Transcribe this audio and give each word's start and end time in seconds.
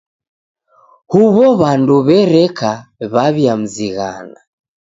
Huw'o 1.11 1.45
w'andu 1.59 1.95
w'ereka 2.07 2.71
w'aw'iamzighana. 3.11 4.39